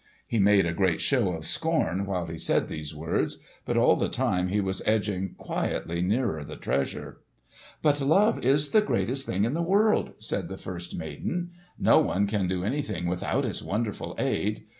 [0.25, 4.09] He made a great show of scorn while he said these words, but all the
[4.09, 7.17] time he was edging quietly nearer the treasure.
[7.83, 11.51] "But love is the greatest thing in the world!" said the first maiden.
[11.77, 14.63] "No one can do anything without its wonderful aid.